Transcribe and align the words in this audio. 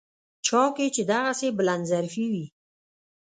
چا 0.45 0.61
کې 0.75 0.87
چې 0.95 1.01
دغسې 1.11 1.47
بلندظرفي 1.57 2.25
وي. 2.31 2.45